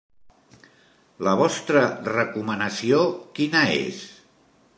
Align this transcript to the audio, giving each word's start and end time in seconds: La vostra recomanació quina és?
La 1.27 1.35
vostra 1.41 1.83
recomanació 2.09 3.03
quina 3.41 3.63
és? 3.77 4.03